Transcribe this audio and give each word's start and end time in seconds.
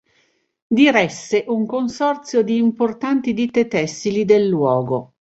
Diresse 0.79 1.43
un 1.45 1.67
consorzio 1.67 2.41
di 2.41 2.57
importanti 2.57 3.35
ditte 3.35 3.67
tessili 3.67 4.25
del 4.25 4.47
luogo. 4.47 5.13